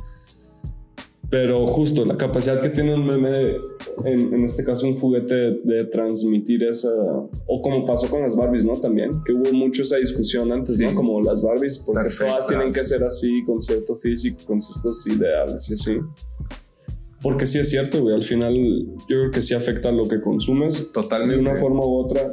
[1.29, 3.57] Pero justo la capacidad que tiene un meme,
[4.05, 6.87] en, en este caso un juguete, de, de transmitir esa.
[7.45, 8.73] O como pasó con las Barbies, ¿no?
[8.79, 10.85] También, que hubo mucho esa discusión antes, Sí.
[10.85, 10.95] ¿no?
[10.95, 15.69] Como las Barbies, porque todas tienen que ser así, con cierto físico, con ciertos ideales
[15.69, 15.97] y así.
[17.27, 18.15] Porque sí es cierto, güey.
[18.15, 21.39] Al final, yo creo que sí afecta lo que consumes de Totalmente.
[21.41, 22.31] una forma u otra.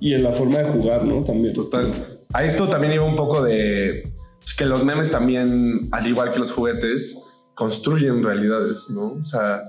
[0.00, 1.22] Y en la forma de jugar, ¿no?
[1.22, 1.54] También.
[1.54, 2.20] Total.
[2.32, 4.02] A esto también lleva un poco de
[4.40, 7.18] pues, que los memes también, al igual que los juguetes,
[7.54, 9.12] construyen realidades, ¿no?
[9.20, 9.62] O sea,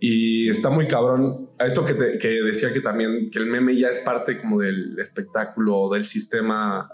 [0.00, 1.48] y está muy cabrón.
[1.58, 4.60] A esto que, te- que decía que también, que el meme ya es parte como
[4.60, 6.88] del espectáculo, del sistema,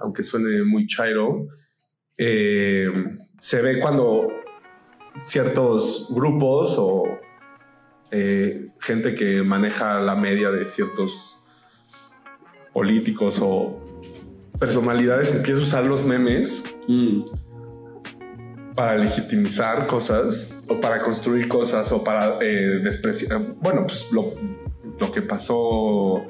[0.00, 1.46] aunque suene muy chairo,
[2.18, 2.88] eh,
[3.38, 4.28] se ve cuando
[5.20, 7.04] ciertos grupos o
[8.10, 11.36] eh, gente que maneja la media de ciertos
[12.72, 13.80] políticos o
[14.58, 17.24] personalidades empieza a usar los memes Mm.
[18.74, 23.40] para legitimizar cosas o para construir cosas o para eh, despreciar.
[23.60, 24.32] Bueno, pues lo,
[25.00, 26.22] lo que pasó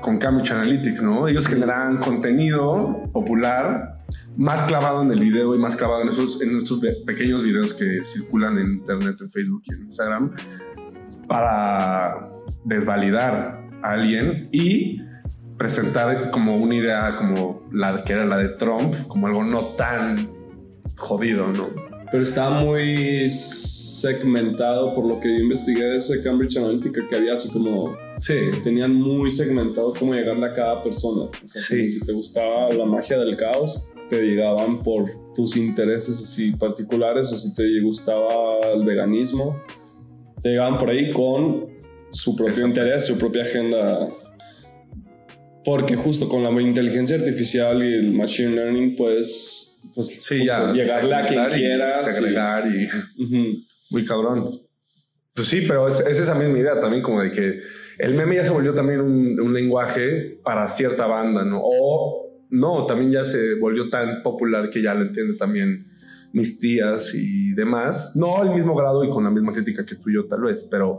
[0.00, 1.26] con Cambridge Analytics, ¿no?
[1.26, 3.97] Ellos generan contenido popular
[4.38, 7.74] más clavado en el video y más clavado en esos, en estos pe- pequeños videos
[7.74, 10.32] que circulan en internet, en Facebook y en Instagram
[11.26, 12.28] para
[12.64, 15.00] desvalidar a alguien y
[15.58, 20.30] presentar como una idea como la que era la de Trump, como algo no tan
[20.96, 21.87] jodido, ¿no?
[22.10, 27.34] Pero está muy segmentado por lo que yo investigué de ese Cambridge Analytica que había
[27.34, 31.24] así como Sí, tenían muy segmentado cómo llegarle a cada persona.
[31.24, 31.86] O sea, Sí.
[31.86, 37.36] si te gustaba la magia del caos, te llegaban por tus intereses así particulares o
[37.36, 39.60] si te gustaba el veganismo,
[40.42, 41.66] te llegaban por ahí con
[42.10, 44.08] su propio interés, su propia agenda.
[45.64, 49.67] Porque justo con la inteligencia artificial y el machine learning puedes,
[49.98, 50.72] pues, Sí, justo ya.
[50.72, 52.08] llegarle a quien y quieras.
[52.08, 52.86] y- Segregar y...
[53.24, 53.52] Ujú.
[53.90, 54.48] Muy cabrón.
[55.34, 57.58] Pues sí, pero es, es esa misma idea también, como de que
[57.98, 61.60] el meme ya se volvió también un, un lenguaje para cierta banda, ¿no?
[61.62, 65.86] O no, también ya se volvió tan popular que ya lo entienden también
[66.32, 68.12] mis tías y demás.
[68.14, 70.68] No al mismo grado y con la misma crítica que tú y yo tal vez,
[70.70, 70.98] pero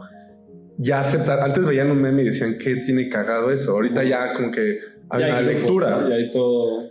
[0.78, 1.40] ya aceptar.
[1.42, 3.72] Antes veían un meme y decían, ¿qué tiene cagado eso?
[3.72, 5.90] Ahorita ya como que hay Ya una hay lectura.
[6.02, 6.10] ¿no?
[6.10, 6.89] Ya hay todo.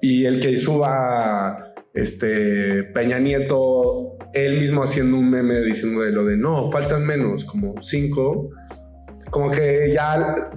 [0.00, 6.24] Y el que suba este Peña Nieto, él mismo haciendo un meme diciendo de lo
[6.24, 8.50] de no, faltan menos, como cinco,
[9.30, 10.50] como que ya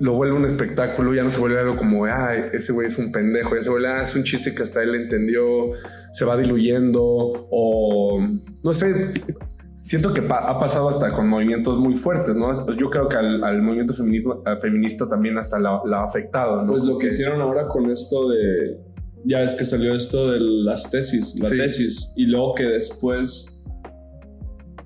[0.00, 3.12] lo vuelve un espectáculo, ya no se vuelve algo como, ay, ese güey es un
[3.12, 5.72] pendejo, ya se vuelve, ah, es un chiste que hasta él entendió,
[6.12, 8.20] se va diluyendo, o
[8.64, 9.12] no sé.
[9.84, 12.52] Siento que pa- ha pasado hasta con movimientos muy fuertes, ¿no?
[12.76, 16.62] Yo creo que al, al movimiento feminismo, al feminista también hasta la, la ha afectado,
[16.62, 16.70] ¿no?
[16.70, 18.76] Pues lo que hicieron ahora con esto de.
[19.24, 21.56] Ya es que salió esto de las tesis, la Sí.
[21.56, 23.64] tesis, y luego que después.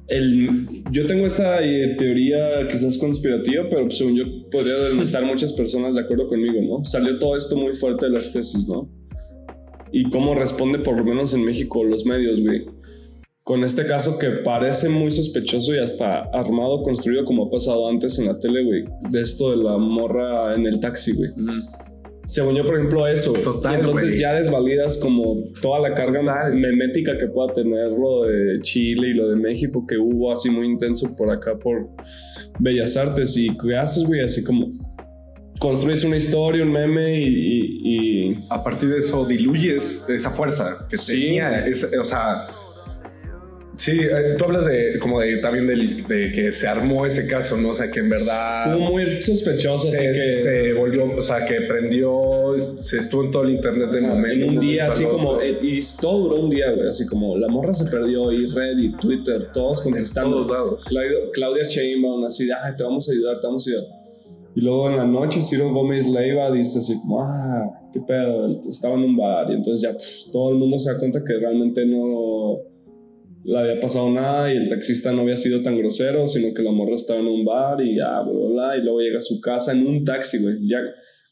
[0.08, 5.52] El, yo tengo esta eh, teoría quizás conspirativa, pero pues, según yo podría estar muchas
[5.52, 6.84] personas de acuerdo conmigo, ¿no?
[6.84, 8.88] Salió todo esto muy fuerte de las tesis, ¿no?
[9.92, 12.66] Y cómo responde por lo menos en México los medios, güey.
[13.46, 18.18] Con este caso que parece muy sospechoso y hasta armado, construido como ha pasado antes
[18.18, 18.84] en la tele, güey.
[19.08, 21.30] De esto de la morra en el taxi, güey.
[21.30, 21.52] Ujú.
[22.24, 23.34] Según yo, por ejemplo, eso.
[23.34, 24.20] Total, y entonces güey.
[24.20, 26.54] ya desvalidas como toda la carga Total.
[26.56, 30.66] memética que pueda tener lo de Chile y lo de México que hubo así muy
[30.66, 31.88] intenso por acá por
[32.58, 33.36] Bellas Artes.
[33.36, 34.22] ¿Y qué haces, güey?
[34.22, 34.72] Así como
[35.60, 37.28] construyes una historia, un meme y...
[37.28, 41.12] y- y- a partir de eso diluyes esa fuerza que Sí.
[41.26, 41.64] tenía.
[42.00, 42.44] o sea,
[43.76, 47.56] sí, eh, tú hablas de como de también del- de, que se armó ese caso,
[47.56, 47.70] ¿no?
[47.70, 50.32] O sea, que en verdad Estuvo muy sospechoso, así se, que...
[50.34, 54.44] se volvió, o sea, que prendió, se estuvo en todo el internet de momento.
[54.46, 57.48] en un día, así como, eh, y todo duró un día, güey, así como la
[57.48, 60.44] morra se perdió y Reddit, Twitter, todos en contestando.
[60.46, 60.84] todos lados.
[60.86, 63.86] Claudia, Claudia Sheinbaum así de, ay, te vamos a ayudar, te vamos a ayudar.
[64.54, 68.94] Y luego en la noche Ciro Gómez Leiva dice así como, ah, qué pedo, estaba
[68.94, 69.50] en un bar.
[69.50, 72.35] Y entonces ya pf, todo el mundo se da cuenta que realmente no
[73.46, 76.72] le había pasado nada y el taxista no había sido tan grosero, sino que la
[76.72, 78.76] morra estaba en un bar y ya, bla, bla, bla.
[78.76, 80.66] Y luego llega a su casa en un taxi, güey.
[80.68, 80.78] Ya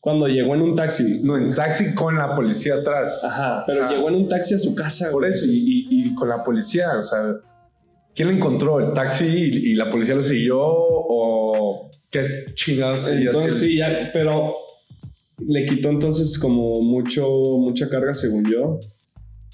[0.01, 1.21] cuando llegó en un taxi.
[1.23, 3.25] No, en taxi con la policía atrás.
[3.25, 6.09] Ajá, pero O sea, llegó en un taxi a su casa, Por eso, y, y-
[6.11, 7.37] y con la policía, o sea,
[8.15, 8.79] ¿quién lo encontró?
[8.81, 10.61] ¿El taxi y, y la policía lo siguió?
[10.63, 13.09] ¿O qué chingados?
[13.09, 14.55] Entonces sí, ya, pero
[15.39, 17.27] le quitó entonces como mucho,
[17.59, 18.79] mucha carga según yo,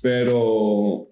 [0.02, 1.06] pero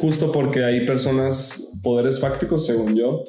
[0.00, 3.24] justo porque hay personas, poderes fácticos según yo,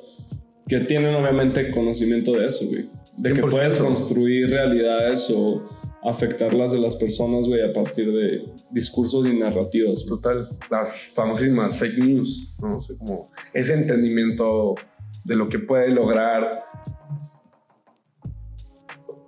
[0.67, 2.89] que tienen obviamente conocimiento de eso, güey.
[3.17, 3.49] De que 100%.
[3.49, 5.63] puedes construir realidades o
[6.03, 10.05] afectarlas de las personas, güey, a partir de discursos y narrativas.
[10.05, 10.07] güey.
[10.07, 12.77] Total, las famosísimas fake news, ¿no?
[12.77, 14.75] O sea, como ese entendimiento
[15.23, 16.63] de lo que puede lograr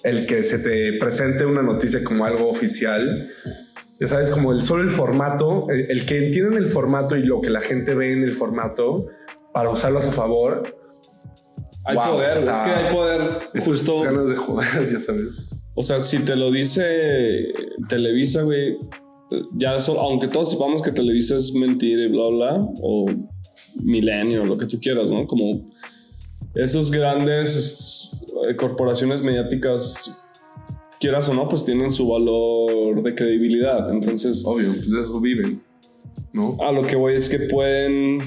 [0.04, 3.30] el que se te presente una noticia como algo oficial.
[4.02, 7.40] Ya sabes, como el solo el formato, el, el que entienden el formato y lo
[7.40, 9.06] que la gente ve en el formato
[9.54, 10.76] para usarlo a su favor.
[11.86, 13.22] Hay Wow, poder, o sea, es que hay poder
[13.64, 14.02] justo...
[14.02, 15.48] ganas de jugar, ya sabes.
[15.76, 17.54] O sea, si te lo dice
[17.88, 18.78] Televisa, güey,
[19.54, 23.06] ya eso, aunque todos sepamos que Televisa es mentira y bla, bla, o
[23.82, 25.26] Milenio, lo que tú quieras, ¿no?
[25.26, 25.66] Como
[26.56, 28.12] esos grandes
[28.48, 30.21] eh, corporaciones mediáticas,
[31.02, 33.90] quieras o no, pues tienen su valor de credibilidad.
[33.90, 35.62] Entonces, Obvio, pues de eso viven,
[36.32, 36.56] ¿no?
[36.62, 38.20] a lo que voy es que pueden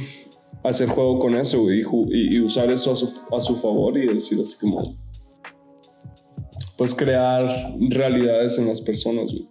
[0.65, 4.07] hacer juego con eso y, y- y usar eso a su, a su favor y
[4.09, 4.83] decir así como
[6.77, 7.47] pues crear
[7.91, 9.49] realidades en las personas güey.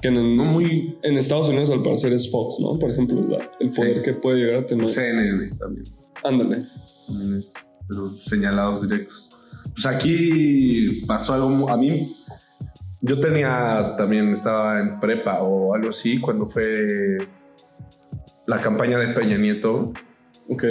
[0.00, 3.50] que en, No muy- en Estados Unidos al parecer es Fox no por ejemplo la-
[3.60, 3.76] el Sí.
[3.80, 5.86] poder que puede llegar a tener CNN también.
[6.24, 6.64] ándale
[7.06, 7.52] también es
[7.88, 9.31] de los señalados directos.
[9.74, 12.12] Pues aquí pasó algo, a mí,
[13.00, 17.18] yo tenía también, estaba en prepa o algo así cuando fue
[18.46, 19.92] la campaña de Peña Nieto
[20.48, 20.64] ok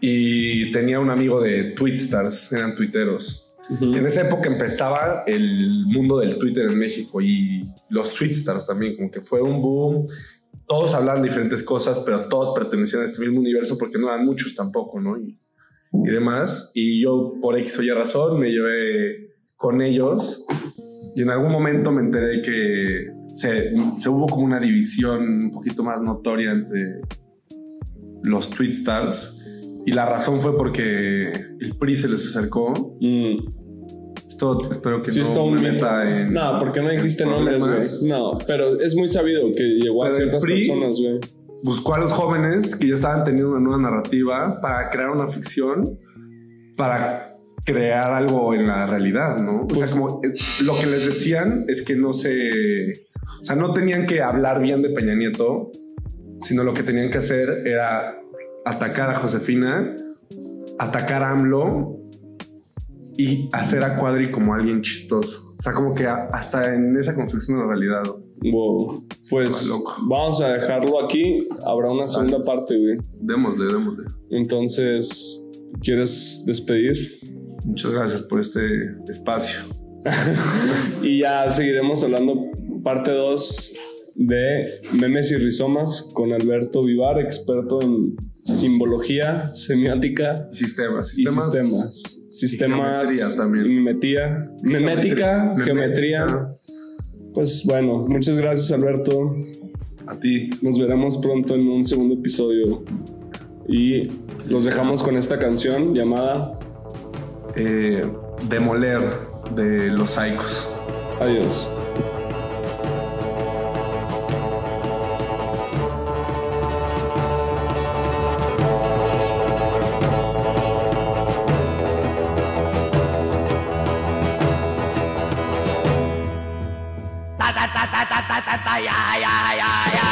[0.00, 3.50] y tenía un amigo de Twitstars, eran tuiteros.
[3.68, 3.94] Ujú.
[3.94, 9.10] En esa época empezaba el mundo del Twitter en México y los Twitstars también, como
[9.10, 10.06] que fue un boom.
[10.66, 14.54] Todos hablaban diferentes cosas, pero todos pertenecían a este mismo universo porque no eran muchos
[14.54, 15.18] tampoco, ¿no?
[15.18, 15.36] Y,
[15.92, 16.70] y demás.
[16.74, 20.46] Y yo, por X o Y razón, me llevé con ellos
[21.16, 25.82] y en algún momento me enteré que se, se hubo como una división un poquito
[25.82, 27.00] más notoria entre
[28.22, 29.34] los Twitstars.
[29.86, 31.28] Y la razón fue porque
[31.60, 33.38] el PRI se les acercó Mm,
[34.28, 36.32] Esto espero que Sí, no es todo un me meta en.
[36.32, 37.80] No, porque no dijiste nombres, güey.
[38.10, 41.20] No, pero es muy sabido que llegó a Pero el ciertas PRI personas, güey.
[41.64, 45.98] Buscó a los jóvenes que ya estaban teniendo una nueva narrativa para crear una ficción,
[46.76, 49.62] para crear algo en la realidad, ¿no?
[49.62, 50.32] O Pues- sea, como eh,
[50.64, 53.06] lo que les decían es que no se.
[53.40, 55.70] O sea, no tenían que hablar bien de Peña Nieto,
[56.40, 58.16] sino lo que tenían que hacer era
[58.64, 59.96] atacar a Josefina,
[60.78, 61.96] atacar a AMLO
[63.16, 65.54] y hacer a Cuadri como alguien chistoso.
[65.58, 68.02] O sea, como que hasta en esa construcción de la realidad.
[68.04, 68.27] ¿no?
[68.52, 69.06] Wow.
[69.30, 69.68] Pues
[70.06, 71.46] vamos a dejarlo aquí.
[71.66, 72.98] Habrá una segunda parte, güey.
[73.20, 74.04] Démosle, démosle.
[74.30, 75.44] Entonces,
[75.82, 76.96] ¿quieres despedir?
[77.64, 78.60] Muchas gracias por este
[79.08, 79.58] espacio.
[81.02, 82.44] Y ya seguiremos hablando
[82.82, 83.74] parte 2
[84.14, 91.12] de memes y rizomas con Alberto Vivar, experto en simbología, semiótica Sistemas.
[91.12, 91.52] y Sistemas.
[91.52, 92.28] sistemas.
[92.30, 93.08] Sistemas.
[93.10, 93.68] geometría también.
[93.68, 94.50] Mimetía.
[94.62, 96.26] Memética, Geometría.
[96.26, 96.57] geometría.
[97.38, 99.36] Pues bueno, muchas gracias Alberto.
[100.08, 100.50] A ti.
[100.60, 102.82] Nos veremos pronto en un segundo episodio.
[103.68, 104.08] Y
[104.50, 106.58] los dejamos con esta canción llamada
[107.54, 108.04] Eh,
[108.48, 109.02] demoler
[109.54, 110.68] de los Psychos.
[111.20, 111.70] Adiós.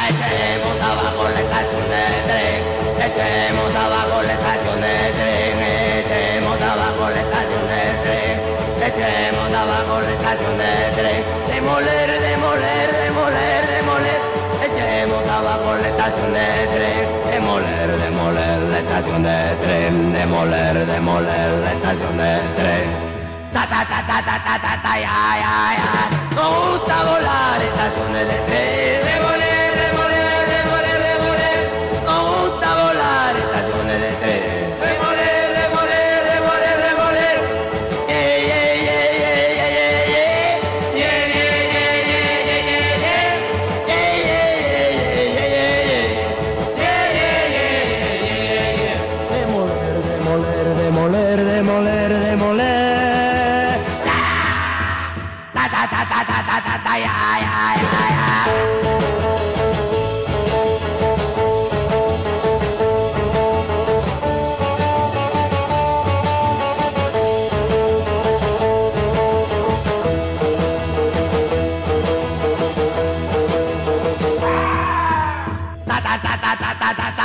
[0.09, 2.61] echemos abajo la estación de tren,
[3.07, 5.57] echemos abajo la estación de tren,
[6.03, 8.35] echemos abajo la estación de tren,
[8.89, 14.21] echemos abajo la estación de tren, demoler, demoler, demoler, demoler,
[14.67, 21.73] echemos abajo la estación de tren, demoler, demoler la estación de tren, demoler, demoler la
[21.73, 23.07] estación de tren.
[23.53, 27.46] Ta ta ta ta ta ta ta ta ya ya ya, nos gusta volar
[27.87, 28.66] la zona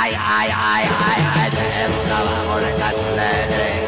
[0.02, 3.78] ay, ay, ay, ay, echemos abajo la estación de tren,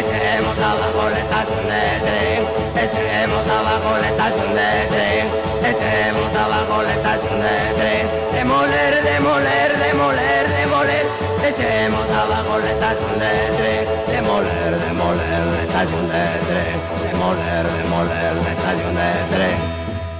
[0.00, 2.40] echemos abajo la estación de tren,
[2.84, 5.24] echemos abajo la estación de tren,
[5.70, 11.06] echemos abajo la estación de tren, demoler, demoler, demoler, demoler,
[11.44, 16.76] echemos abajo la estación de tren, demoler, demoler la estación de tren,
[17.12, 19.58] demoler, demoler la estación de tren.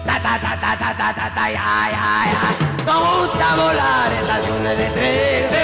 [0.05, 4.19] Ta ta ta ta ta ta ta ta ay ay ay nos gusta volar en
[4.19, 5.59] estaciones de tren.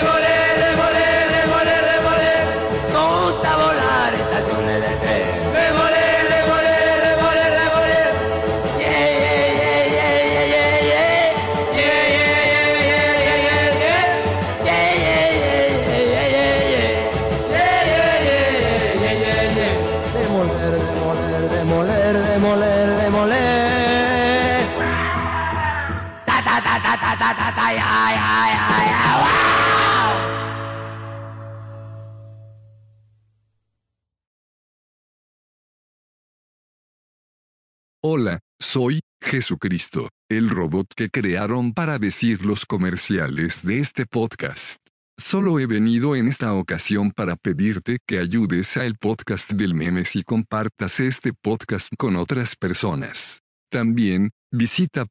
[38.07, 44.79] Hola, soy Jesucristo, el robot que crearon para decir los comerciales de este podcast.
[45.17, 50.23] Solo he venido en esta ocasión para pedirte que ayudes al podcast del memes y
[50.23, 53.41] compartas este podcast con otras personas.
[53.71, 55.07] También, visita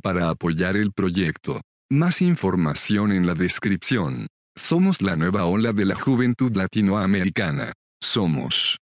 [0.00, 1.60] para apoyar el proyecto.
[1.90, 4.28] Más información en la descripción.
[4.56, 7.72] Somos la nueva ola de la juventud latinoamericana.
[8.00, 8.78] Somos